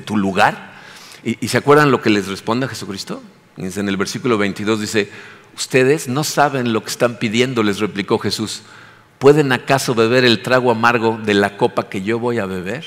[0.00, 0.74] tu lugar?
[1.22, 3.22] ¿Y, se acuerdan lo que les responde a Jesucristo?
[3.56, 5.08] En el versículo 22 dice,
[5.56, 8.62] ustedes no saben lo que están pidiendo, les replicó Jesús.
[9.18, 12.84] ¿Pueden acaso beber el trago amargo de la copa que yo voy a beber?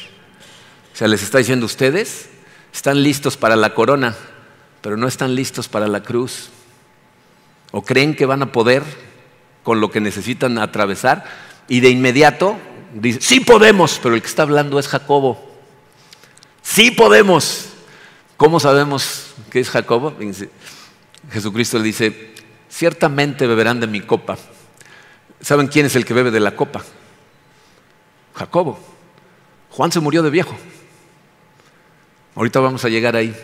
[0.94, 2.30] O sea, les está diciendo, ustedes
[2.74, 4.16] están listos para la corona,
[4.82, 6.50] pero no están listos para la cruz.
[7.72, 8.84] ¿O creen que van a poder
[9.64, 11.26] con lo que necesitan atravesar?
[11.68, 12.58] Y de inmediato
[12.94, 15.50] dice, sí podemos, pero el que está hablando es Jacobo.
[16.62, 17.70] Sí podemos.
[18.38, 20.16] ¿Cómo sabemos que es Jacobo?
[21.32, 22.34] Jesucristo le dice,
[22.70, 24.38] ciertamente beberán de mi copa.
[25.42, 26.84] ¿Saben quién es el que bebe de la copa?
[28.36, 28.80] Jacobo.
[29.72, 30.56] Juan se murió de viejo.
[32.36, 33.36] Ahorita vamos a llegar ahí.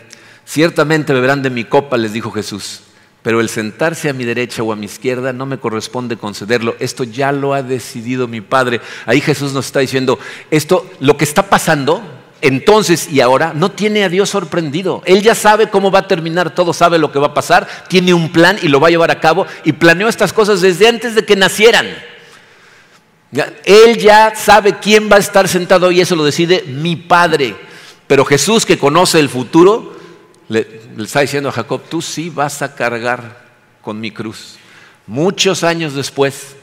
[0.44, 2.82] Ciertamente beberán de mi copa, les dijo Jesús,
[3.22, 6.76] pero el sentarse a mi derecha o a mi izquierda no me corresponde concederlo.
[6.78, 8.80] Esto ya lo ha decidido mi Padre.
[9.06, 10.18] Ahí Jesús nos está diciendo,
[10.50, 12.02] esto, lo que está pasando,
[12.40, 15.02] entonces y ahora no tiene a Dios sorprendido.
[15.06, 18.14] Él ya sabe cómo va a terminar todo, sabe lo que va a pasar, tiene
[18.14, 21.14] un plan y lo va a llevar a cabo y planeó estas cosas desde antes
[21.14, 21.86] de que nacieran.
[23.64, 27.56] Él ya sabe quién va a estar sentado y eso lo decide mi Padre.
[28.06, 29.96] Pero Jesús que conoce el futuro,
[30.48, 33.44] le, está diciendo a Jacob, tú sí vas a cargar
[33.82, 34.56] con mi cruz.
[35.06, 36.56] Muchos años después,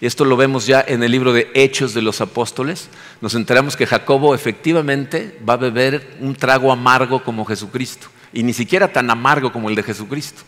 [0.00, 2.88] y esto lo vemos ya en el libro de Hechos de los Apóstoles,
[3.20, 8.52] nos enteramos que Jacobo efectivamente va a beber un trago amargo como Jesucristo, y ni
[8.52, 10.42] siquiera tan amargo como el de Jesucristo.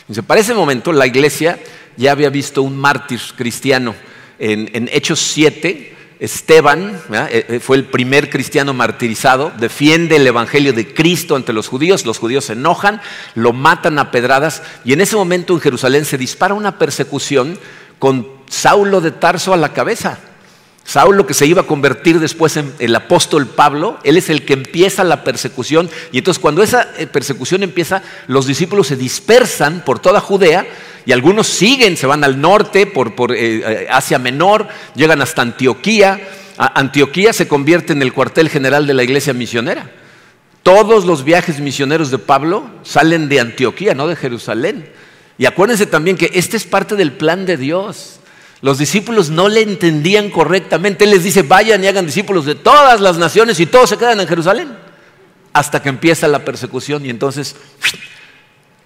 [0.00, 1.58] Entonces, para ese momento la iglesia
[1.96, 3.94] ya había visto un mártir cristiano.
[4.38, 10.72] En, en Hechos 7, Esteban eh, eh, fue el primer cristiano martirizado, defiende el evangelio
[10.72, 13.02] de Cristo ante los judíos, los judíos se enojan,
[13.34, 17.58] lo matan a pedradas y en ese momento en Jerusalén se dispara una persecución
[17.98, 20.18] con Saulo de Tarso a la cabeza.
[20.84, 24.52] Saulo que se iba a convertir después en el apóstol Pablo, él es el que
[24.52, 29.98] empieza la persecución y entonces cuando esa eh, persecución empieza, los discípulos se dispersan por
[29.98, 30.64] toda Judea
[31.04, 36.20] y algunos siguen, se van al norte por, eh, eh, Asia Menor, llegan hasta Antioquía.
[36.56, 39.90] Antioquía se convierte en el cuartel general de la iglesia misionera.
[40.62, 44.88] Todos los viajes misioneros de Pablo salen de Antioquía, no de Jerusalén.
[45.38, 48.20] Y acuérdense también que este es parte del plan de Dios.
[48.62, 51.04] Los discípulos no le entendían correctamente.
[51.04, 54.20] Él les dice, vayan y hagan discípulos de todas las naciones y todos se quedan
[54.20, 54.76] en Jerusalén.
[55.52, 57.56] Hasta que empieza la persecución y entonces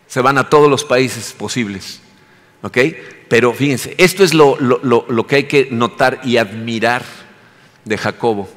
[0.07, 2.01] se van a todos los países posibles.
[2.63, 2.79] ¿Ok?
[3.29, 4.57] Pero fíjense, esto es lo,
[5.29, 7.05] que hay que notar y admirar
[7.85, 8.51] de Jacobo.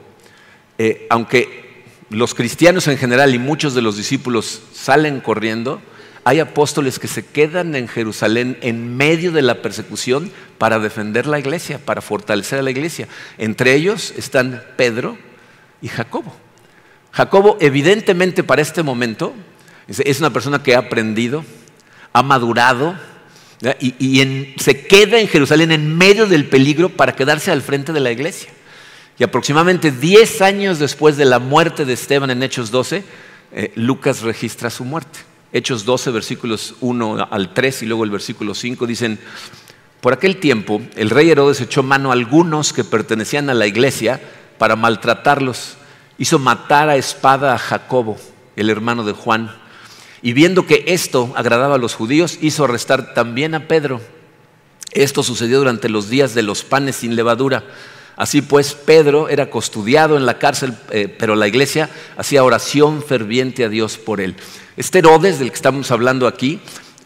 [0.80, 5.80] Eh, aunque los cristianos en general y muchos de los discípulos salen corriendo,
[6.26, 11.40] hay apóstoles que se quedan en Jerusalén en medio de la persecución para defender la
[11.40, 13.08] iglesia, para fortalecer a la iglesia.
[13.38, 15.18] Entre ellos están Pedro
[15.82, 16.36] y Jacobo.
[17.12, 19.34] Jacobo evidentemente para este momento
[19.88, 21.44] es una persona que ha aprendido,
[22.14, 22.96] ha madurado,
[23.80, 28.12] y, se queda en Jerusalén en medio del peligro para quedarse al frente de la
[28.12, 28.50] iglesia.
[29.18, 33.04] Y aproximadamente 10 años después de la muerte de Esteban en Hechos 12,
[33.54, 35.20] eh, Lucas registra su muerte.
[35.54, 39.20] Hechos 12, versículos 1 al 3 y luego el versículo 5 dicen,
[40.02, 44.20] por aquel tiempo el rey Herodes echó mano a algunos que pertenecían a la iglesia
[44.58, 45.78] para maltratarlos.
[46.18, 48.18] Hizo matar a espada a Jacobo,
[48.58, 49.64] el hermano de Juan
[50.24, 54.00] y viendo que esto agradaba a los judíos, hizo arrestar también a Pedro.
[54.92, 57.66] Esto sucedió durante los días de los panes sin levadura.
[58.16, 63.64] Así pues, Pedro era custodiado en la cárcel, eh, pero la iglesia hacía oración ferviente
[63.64, 64.36] a Dios por él.
[64.78, 66.60] Este Herodes, del que estamos hablando aquí,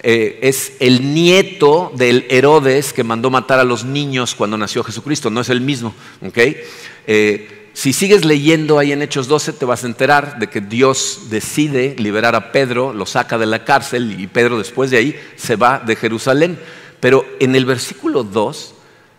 [0.04, 5.30] eh, es el nieto del Herodes que mandó matar a los niños cuando nació Jesucristo,
[5.30, 5.94] no es el mismo.
[7.08, 11.30] Eh, si sigues leyendo ahí en Hechos 12, te vas a enterar de que Dios
[11.30, 15.56] decide liberar a Pedro, lo saca de la cárcel y Pedro después de ahí se
[15.56, 16.60] va de Jerusalén.
[17.00, 18.74] Pero en el versículo 2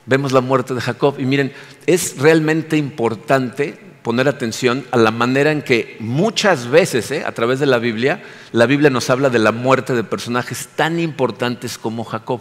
[0.08, 1.16] vemos la muerte de Jacob.
[1.18, 1.52] Y miren,
[1.86, 7.24] es realmente importante poner atención a la manera en que muchas veces, ¿eh?
[7.24, 10.98] a través de la Biblia, la Biblia nos habla de la muerte de personajes tan
[10.98, 12.40] importantes como Jacob.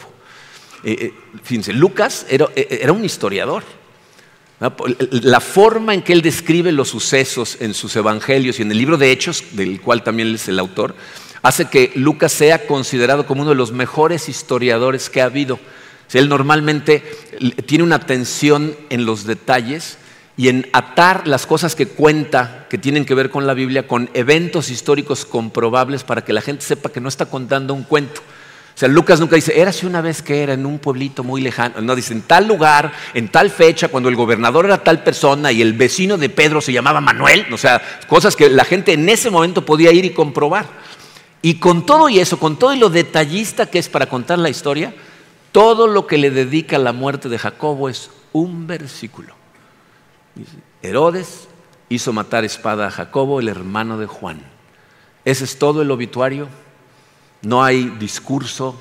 [0.83, 3.63] Eh, eh, fíjense, Lucas era un historiador.
[5.11, 8.97] La forma en que él describe los sucesos en sus evangelios y en el libro
[8.97, 10.95] de Hechos, del cual también es el autor,
[11.43, 15.59] hace que Lucas sea considerado como uno de los mejores historiadores que ha habido.
[16.13, 17.03] Él normalmente
[17.65, 19.97] tiene una atención en los detalles
[20.37, 24.09] y en atar las cosas que cuenta que tienen que ver con la Biblia con
[24.13, 28.21] eventos históricos comprobables para que la gente sepa que no está contando un cuento
[28.77, 31.81] o sea, Lucas nunca dice, érase una vez que era en un pueblito muy lejano.
[31.81, 35.63] No, dice, en tal lugar, en tal fecha, cuando el gobernador era tal persona y
[35.63, 37.47] el vecino de Pedro se llamaba Manuel.
[37.51, 40.67] O sea, cosas que la gente en ese momento podía ir y comprobar.
[41.41, 44.49] Y con todo y eso, con todo y lo detallista que es para contar la
[44.49, 44.93] historia,
[45.51, 49.33] todo lo que le dedica la muerte de Jacobo es un versículo.
[50.81, 51.47] Herodes
[51.89, 54.41] hizo matar espada a Jacobo, el hermano de Juan.
[55.25, 56.47] Ese es todo el obituario.
[57.41, 58.75] No hay discurso,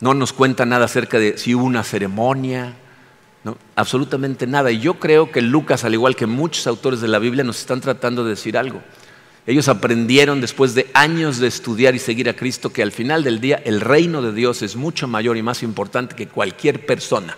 [0.00, 2.74] no nos cuenta nada acerca de si hubo una ceremonia,
[3.76, 4.70] absolutamente nada.
[4.70, 7.80] Y yo creo que Lucas, al igual que muchos autores de la Biblia, nos están
[7.80, 8.82] tratando de decir algo.
[9.48, 13.40] Ellos aprendieron después de años de estudiar y seguir a Cristo que al final del
[13.40, 17.34] día el reino de Dios es mucho mayor y más importante que cualquier persona,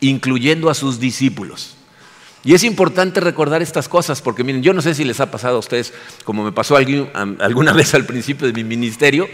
[0.00, 1.76] incluyendo a sus discípulos.
[2.42, 5.54] Y es importante recordar estas cosas porque miren, yo no sé si les ha pasado
[5.54, 9.28] a ustedes, como me pasó alguna vez al principio de mi ministerio,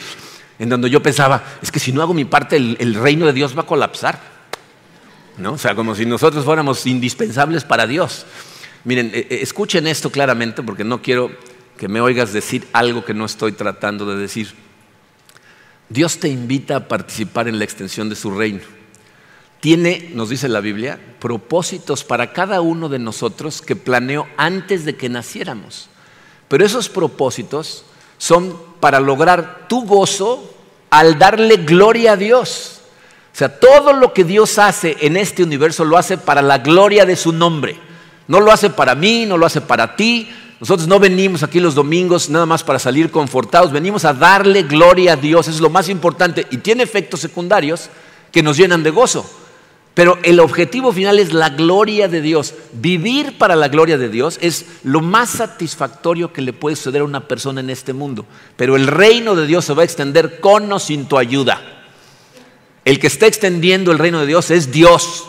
[0.59, 3.57] en donde yo pensaba, es que si no hago mi parte, el, reino de Dios
[3.57, 4.21] va a colapsar.
[5.39, 5.53] ¿No?
[5.53, 8.27] O sea, como si nosotros fuéramos indispensables para Dios.
[8.85, 11.31] Miren, eh, eh, escuchen esto claramente porque no quiero
[11.79, 14.55] que me oigas decir algo que no estoy tratando de decir.
[15.89, 18.61] Dios te invita a participar en la extensión de su reino.
[19.61, 24.97] Tiene, nos dice la Biblia, propósitos para cada uno de nosotros que planeó antes de
[24.97, 25.89] que naciéramos.
[26.49, 27.85] Pero esos propósitos
[28.19, 30.55] son para lograr tu gozo
[30.91, 32.81] al darle gloria a Dios.
[33.33, 37.07] O sea, todo lo que Dios hace en este universo lo hace para la gloria
[37.07, 37.79] de su nombre.
[38.27, 40.29] No lo hace para mí, no lo hace para ti.
[40.61, 45.13] Nosotros no venimos aquí los domingos nada más para salir confortados, venimos a darle gloria
[45.13, 47.91] a Dios, es lo más importante y tiene efectos secundarios
[48.33, 49.29] que nos llenan de gozo.
[49.95, 52.55] Pero el objetivo final es la gloria de Dios.
[52.73, 57.05] Vivir para la gloria de Dios es lo más satisfactorio que le puede suceder a
[57.05, 58.25] una persona en este mundo.
[58.57, 61.61] Pero el reino de Dios se va a extender con o sin tu ayuda.
[62.85, 65.25] El que está extendiendo el reino de Dios es Dios.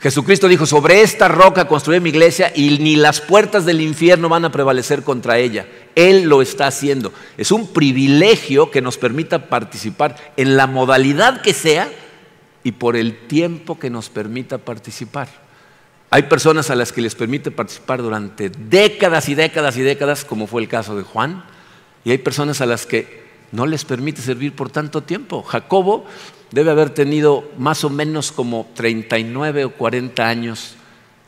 [0.00, 4.44] Jesucristo dijo, sobre esta roca construiré mi iglesia y ni las puertas del infierno van
[4.44, 5.66] a prevalecer contra ella.
[5.96, 7.12] Él lo está haciendo.
[7.36, 11.90] Es un privilegio que nos permita participar en la modalidad que sea
[12.62, 15.28] y por el tiempo que nos permita participar.
[16.10, 20.46] Hay personas a las que les permite participar durante décadas y décadas y décadas, como
[20.46, 21.44] fue el caso de Juan,
[22.04, 25.42] y hay personas a las que no les permite servir por tanto tiempo.
[25.42, 26.04] Jacobo
[26.50, 30.74] debe haber tenido más o menos como 39 o 40 años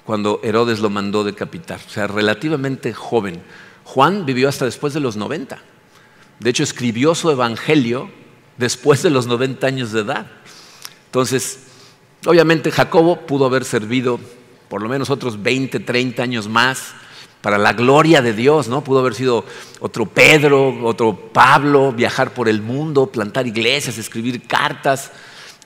[0.04, 3.42] cuando Herodes lo mandó decapitar, o sea, relativamente joven.
[3.84, 5.58] Juan vivió hasta después de los 90.
[6.40, 8.10] De hecho, escribió su evangelio
[8.56, 10.26] después de los 90 años de edad.
[11.06, 11.60] Entonces,
[12.26, 14.20] obviamente Jacobo pudo haber servido
[14.68, 16.92] por lo menos otros 20, 30 años más
[17.42, 18.84] para la gloria de Dios, ¿no?
[18.84, 19.44] Pudo haber sido
[19.80, 25.10] otro Pedro, otro Pablo, viajar por el mundo, plantar iglesias, escribir cartas.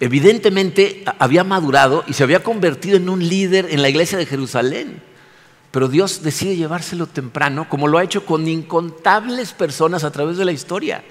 [0.01, 5.03] Evidentemente había madurado y se había convertido en un líder en la iglesia de Jerusalén.
[5.71, 10.45] Pero Dios decide llevárselo temprano, como lo ha hecho con incontables personas a través de
[10.45, 11.03] la historia.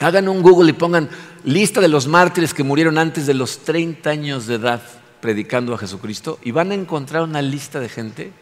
[0.00, 1.08] Hagan un Google y pongan
[1.44, 4.82] lista de los mártires que murieron antes de los 30 años de edad
[5.20, 8.32] predicando a Jesucristo y van a encontrar una lista de gente,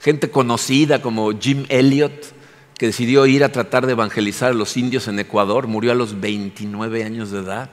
[0.00, 2.34] gente conocida como Jim Elliot,
[2.78, 6.20] que decidió ir a tratar de evangelizar a los indios en Ecuador, murió a los
[6.20, 7.70] 29 años de edad.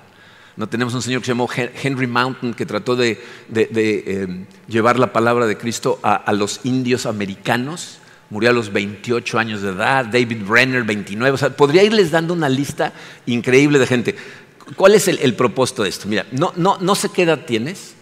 [0.55, 3.19] No tenemos un señor que se llamó Henry Mountain que trató de,
[3.55, 7.99] eh, llevar la palabra de Cristo a los indios americanos
[8.33, 12.33] murió a los 28 años de edad, David Brenner 29, o sea, podría irles dando
[12.33, 12.91] una lista
[13.27, 14.15] increíble de gente.
[14.75, 16.07] ¿Cuál es el, propósito de esto?
[16.07, 17.93] Mira, no, no, no sé qué edad tienes,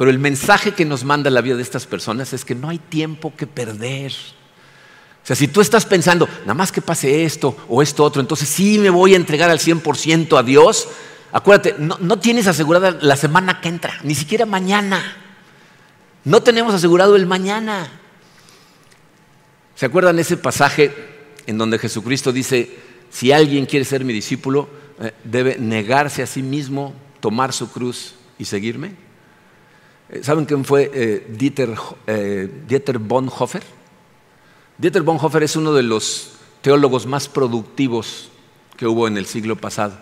[0.00, 2.78] pero el mensaje que nos manda la vida de estas personas es que no hay
[2.78, 4.12] tiempo que perder.
[5.22, 8.48] O sea, si tú estás pensando, nada más que pase esto o esto otro, entonces
[8.48, 10.88] sí me voy a entregar al 100% a Dios,
[11.32, 15.18] acuérdate, no, no tienes asegurada la semana que entra, ni siquiera mañana.
[16.24, 17.86] No tenemos asegurado el mañana.
[19.74, 20.94] ¿Se acuerdan ese pasaje
[21.46, 22.74] en donde Jesucristo dice,
[23.10, 24.66] si alguien quiere ser mi discípulo,
[24.98, 29.09] eh, debe negarse a sí mismo, tomar su cruz y seguirme?
[30.10, 31.74] Eh, ¿Saben quién fue eh, Dieter,
[32.66, 33.62] Dieter Bonhoeffer?
[34.78, 36.32] Dieter Bonhoeffer es uno de los
[36.62, 38.28] teólogos más productivos
[38.76, 39.98] que hubo en el siglo pasado.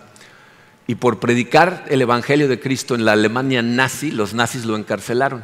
[0.87, 5.43] Y por predicar el Evangelio de Cristo en la Alemania nazi, los nazis lo encarcelaron.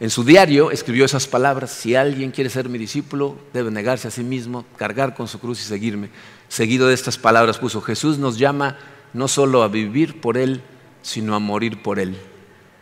[0.00, 4.10] En su diario escribió esas palabras, si alguien quiere ser mi discípulo, debe negarse a
[4.10, 6.08] sí mismo, cargar con su cruz y seguirme.
[6.48, 8.78] Seguido de estas palabras puso, Jesús nos llama
[9.12, 10.62] no solo a vivir por Él,
[11.02, 12.16] sino a morir por Él.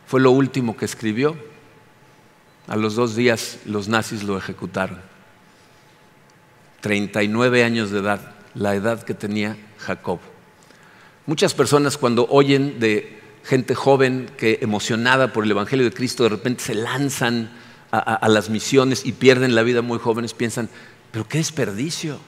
[0.09, 1.37] Fue lo último que escribió.
[2.67, 5.01] A los dos días los nazis lo ejecutaron.
[6.81, 10.19] 39 años de edad, la edad que tenía Jacob.
[11.27, 16.31] Muchas personas cuando oyen de gente joven que emocionada por el Evangelio de Cristo de
[16.31, 17.51] repente se lanzan
[17.91, 20.71] a, las misiones y pierden la vida muy jóvenes, piensan,
[21.11, 22.19] pero qué desperdicio.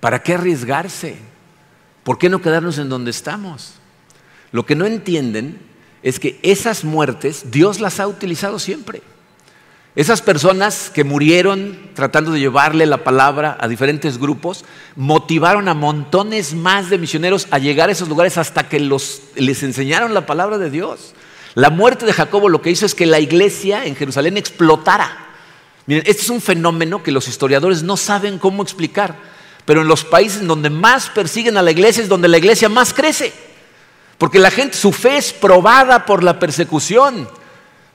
[0.00, 1.16] ¿Para qué arriesgarse?
[2.04, 3.76] ¿Por qué no quedarnos en donde estamos?
[4.52, 5.65] Lo que no entienden
[6.06, 9.02] es que esas muertes Dios las ha utilizado siempre.
[9.96, 16.54] Esas personas que murieron tratando de llevarle la palabra a diferentes grupos motivaron a montones
[16.54, 20.70] más de misioneros a llegar a esos lugares hasta que les enseñaron la palabra de
[20.70, 21.12] Dios.
[21.54, 25.26] La muerte de Jacobo lo que hizo es que la iglesia en Jerusalén explotara.
[25.86, 29.16] Miren, este es un fenómeno que los historiadores no saben cómo explicar,
[29.64, 32.94] pero en los países donde más persiguen a la iglesia es donde la iglesia más
[32.94, 33.45] crece.
[34.18, 37.28] Porque la gente, su fe es probada por la persecución.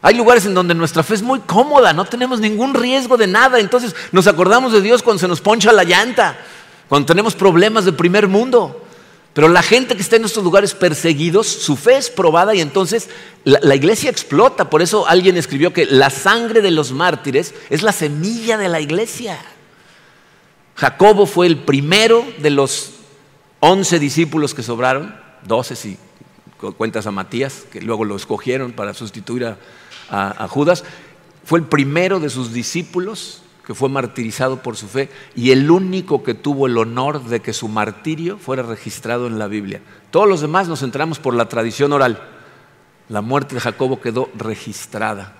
[0.02, 3.60] Hay lugares en donde nuestra fe es muy cómoda, no tenemos ningún riesgo de nada.
[3.60, 6.38] Entonces nos acordamos de Dios cuando se nos poncha la llanta,
[6.90, 8.86] cuando tenemos problemas de primer mundo.
[9.34, 13.10] Pero la gente que está en estos lugares perseguidos, su fe es probada y entonces
[13.46, 14.70] la, la, iglesia explota.
[14.70, 18.82] Por eso alguien escribió que la sangre de los mártires es la semilla de la
[18.82, 19.40] iglesia.
[20.76, 22.92] Jacobo fue el primero de los
[23.62, 25.16] once discípulos que sobraron,
[25.46, 25.98] doce si
[26.78, 29.58] cuentas a Matías, que luego lo escogieron para sustituir a,
[30.10, 30.84] a, Judas,
[31.44, 36.24] fue el primero de sus discípulos que fue martirizado por su fe y el único
[36.24, 39.82] que tuvo el honor de que su martirio fuera registrado en la Biblia.
[40.10, 42.22] Todos los demás nos enteramos por la tradición oral.
[43.10, 45.36] La muerte de Jacobo quedó registrada.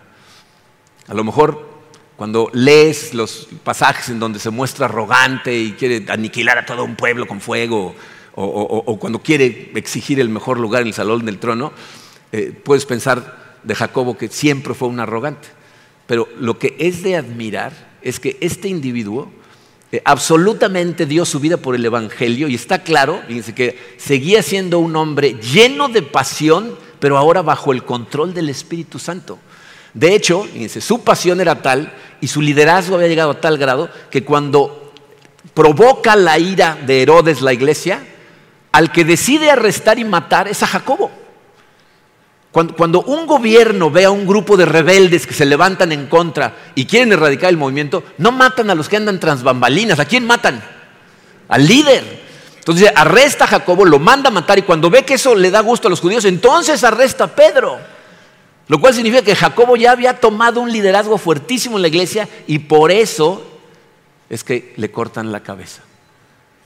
[1.08, 1.72] A lo mejor
[2.22, 6.96] cuando lees los pasajes en donde se muestra arrogante y quiere aniquilar a todo un
[6.96, 7.96] pueblo con fuego,
[8.36, 11.72] o, cuando quiere exigir el mejor lugar en el salón del trono,
[12.32, 15.48] eh, puedes pensar de Jacobo que siempre fue un arrogante.
[16.08, 19.32] Pero lo que es de admirar es que este individuo
[19.92, 24.80] eh, absolutamente dio su vida por el Evangelio y está claro, fíjense que seguía siendo
[24.80, 29.38] un hombre lleno de pasión, pero ahora bajo el control del Espíritu Santo.
[29.94, 33.90] De hecho, fíjense, su pasión era tal y su liderazgo había llegado a tal grado
[34.10, 34.94] que cuando
[35.54, 38.06] provoca la ira de Herodes la iglesia,
[38.72, 41.12] al que decide arrestar y matar es a Jacobo.
[42.52, 46.86] Cuando, un gobierno ve a un grupo de rebeldes que se levantan en contra y
[46.86, 50.00] quieren erradicar el movimiento, no matan a los que andan tras bambalinas.
[50.00, 50.62] ¿A quién matan?
[51.48, 52.22] Al líder.
[52.58, 55.62] Entonces arresta a Jacobo, lo manda a matar y cuando ve que eso le da
[55.62, 57.80] gusto a los judíos, entonces arresta a Pedro.
[58.68, 62.60] Lo cual significa que Jacobo ya había tomado un liderazgo fuertísimo en la iglesia y
[62.60, 63.46] por eso
[64.30, 65.84] es que le cortan la cabeza.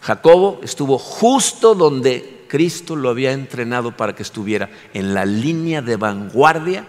[0.05, 5.95] Jacobo estuvo justo donde Cristo lo había entrenado para que estuviera, en la línea de
[5.95, 6.85] vanguardia,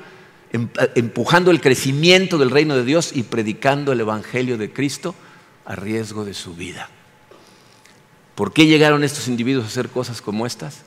[0.53, 5.15] em, empujando el crecimiento del reino de Dios y predicando el Evangelio de Cristo
[5.65, 6.91] a riesgo de su vida.
[8.35, 10.83] ¿Por qué llegaron estos individuos a hacer cosas como estas?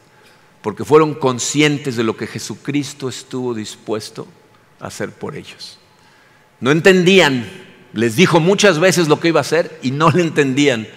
[0.61, 4.27] Porque fueron conscientes de lo que Jesucristo estuvo dispuesto
[4.80, 5.80] a hacer por ellos.
[6.59, 7.49] No entendían,
[7.93, 10.88] les dijo muchas veces lo que iba a hacer y no le entendían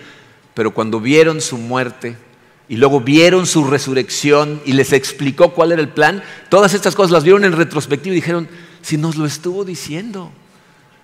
[0.55, 2.17] pero cuando vieron su muerte
[2.69, 7.11] y luego vieron su resurrección y les explicó cuál era el plan, todas estas cosas
[7.11, 8.49] las vieron en retrospectiva y dijeron,
[8.83, 10.31] si nos lo estuvo diciendo,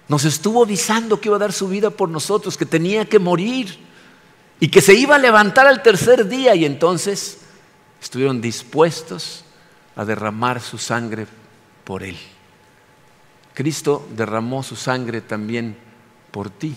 [0.09, 3.79] nos estuvo avisando que iba a dar su vida por nosotros, que tenía que morir
[4.61, 7.39] y que se iba a levantar al tercer día y entonces
[8.01, 9.45] estuvieron dispuestos
[9.97, 11.27] a derramar su sangre
[11.85, 12.17] por él.
[13.55, 15.77] Cristo derramó su sangre también
[16.31, 16.77] por ti.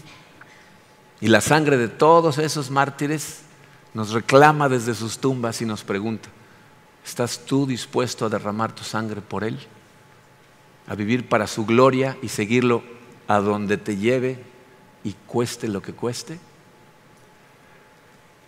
[1.22, 3.42] Y la sangre de todos esos mártires
[3.94, 6.30] nos reclama desde sus tumbas y nos pregunta,
[7.06, 9.60] ¿estás tú dispuesto a derramar tu sangre por Él?
[10.88, 12.84] A vivir para su gloria y seguirlo
[13.28, 14.44] a donde te lleve
[15.04, 16.40] y cueste lo que cueste?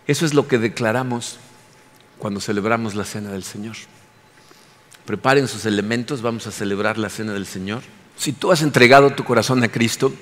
[0.08, 1.38] Eso es lo que declaramos
[2.18, 3.76] cuando celebramos la cena del Señor.
[5.06, 7.82] Preparen sus elementos, vamos a celebrar la cena del Señor.
[8.16, 10.12] Si tú has entregado tu corazón a Cristo,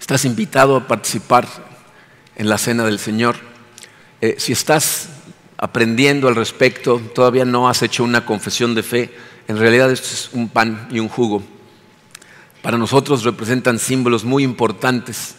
[0.00, 1.48] Estás invitado a participar
[2.36, 3.36] en la cena del Señor.
[4.20, 5.08] Eh, si estás
[5.56, 9.14] aprendiendo al respecto, todavía no has hecho una confesión de fe,
[9.48, 11.42] en realidad esto es un pan y un jugo.
[12.62, 15.36] Para nosotros representan símbolos muy importantes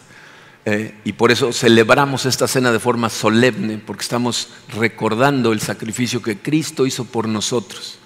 [0.64, 6.20] eh, y por eso celebramos esta cena de forma solemne, porque estamos recordando el sacrificio
[6.20, 7.98] que Cristo hizo por nosotros.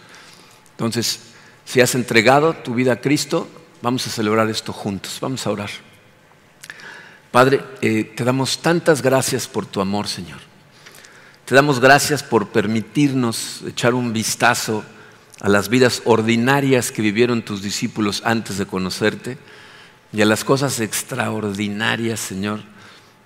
[0.72, 1.20] Entonces,
[1.64, 3.48] si has entregado tu vida a Cristo,
[3.80, 5.91] vamos a celebrar esto juntos, vamos a orar.
[7.32, 10.38] Padre, eh, te damos tantas gracias por tu amor, Señor.
[11.46, 14.84] Te damos gracias por permitirnos echar un vistazo
[15.40, 19.38] a las vidas ordinarias que vivieron tus discípulos antes de conocerte
[20.12, 22.60] y a las cosas extraordinarias, Señor,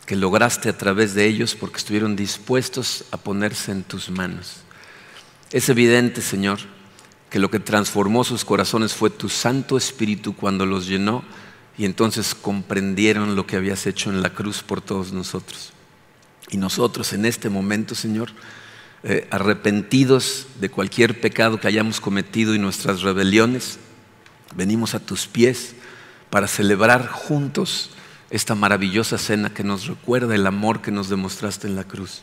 [0.06, 4.58] que lograste a través de ellos porque estuvieron dispuestos a ponerse en tus manos.
[5.50, 6.60] Es evidente, Señor,
[7.28, 11.24] que lo que transformó sus corazones fue tu Santo Espíritu cuando los llenó
[11.78, 15.72] y entonces comprendieron lo que habías hecho en la cruz por todos nosotros.
[16.50, 18.30] Y nosotros en este momento, Señor,
[19.02, 23.78] eh, arrepentidos de cualquier pecado que hayamos cometido y nuestras rebeliones,
[24.54, 25.74] venimos a tus pies
[26.30, 27.90] para celebrar juntos
[28.30, 32.22] esta maravillosa cena que nos recuerda el amor que nos demostraste en la cruz.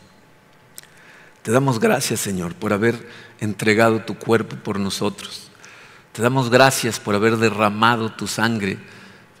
[1.42, 3.08] Te damos gracias, Señor, por haber
[3.40, 5.50] entregado tu cuerpo por nosotros.
[6.12, 8.78] Te damos gracias por haber derramado tu sangre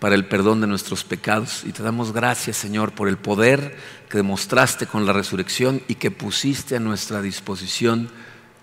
[0.04, 1.64] para el perdón de nuestros pecados.
[1.64, 3.74] Y te damos gracias, Señor, por el poder
[4.10, 8.10] que demostraste con la resurrección y que pusiste a nuestra disposición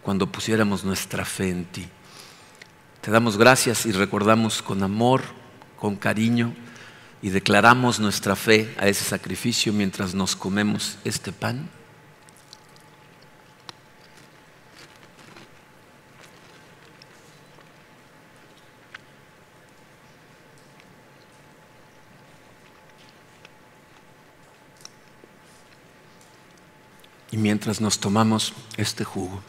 [0.03, 1.87] cuando pusiéramos nuestra fe en ti.
[3.01, 5.23] Te damos gracias y recordamos con amor,
[5.79, 6.53] con cariño
[7.23, 11.67] y declaramos nuestra fe a ese sacrificio mientras nos comemos este pan.
[27.32, 29.41] Y mientras nos tomamos este jugo,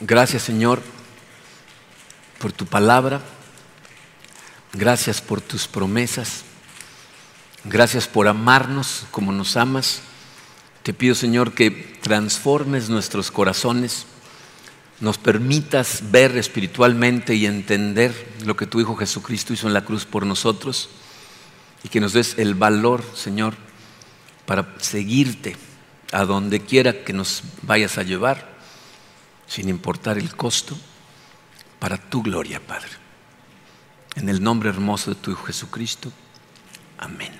[0.00, 0.82] Gracias Señor
[2.38, 3.22] por tu palabra.
[4.72, 6.44] Gracias por tus promesas.
[7.64, 10.02] Gracias por amarnos como nos amas.
[10.84, 11.70] Te pido Señor que
[12.02, 14.06] transformes nuestros corazones
[15.00, 20.06] nos permitas ver espiritualmente y entender lo que tu Hijo Jesucristo hizo en la cruz
[20.06, 20.88] por nosotros
[21.84, 23.54] y que nos des el valor, Señor,
[24.46, 25.56] para seguirte
[26.12, 28.56] a donde quiera que nos vayas a llevar,
[29.46, 30.76] sin importar el costo,
[31.78, 32.90] para tu gloria, Padre.
[34.14, 36.10] En el nombre hermoso de tu Hijo Jesucristo.
[36.98, 37.35] Amén.